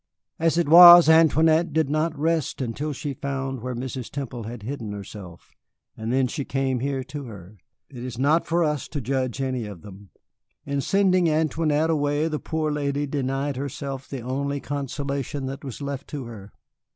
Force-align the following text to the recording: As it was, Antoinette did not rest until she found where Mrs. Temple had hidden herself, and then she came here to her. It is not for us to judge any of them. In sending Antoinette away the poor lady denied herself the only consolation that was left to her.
As 0.39 0.57
it 0.57 0.67
was, 0.67 1.07
Antoinette 1.07 1.73
did 1.73 1.87
not 1.87 2.17
rest 2.17 2.59
until 2.59 2.91
she 2.91 3.13
found 3.13 3.61
where 3.61 3.75
Mrs. 3.75 4.09
Temple 4.09 4.45
had 4.45 4.63
hidden 4.63 4.93
herself, 4.93 5.53
and 5.95 6.11
then 6.11 6.25
she 6.25 6.43
came 6.43 6.79
here 6.79 7.03
to 7.03 7.25
her. 7.25 7.59
It 7.87 8.03
is 8.03 8.17
not 8.17 8.47
for 8.47 8.63
us 8.63 8.87
to 8.87 8.99
judge 8.99 9.41
any 9.41 9.67
of 9.67 9.83
them. 9.83 10.09
In 10.65 10.81
sending 10.81 11.29
Antoinette 11.29 11.91
away 11.91 12.27
the 12.27 12.39
poor 12.39 12.71
lady 12.71 13.05
denied 13.05 13.57
herself 13.57 14.07
the 14.09 14.21
only 14.21 14.59
consolation 14.59 15.45
that 15.45 15.63
was 15.63 15.83
left 15.83 16.07
to 16.07 16.23
her. 16.25 16.51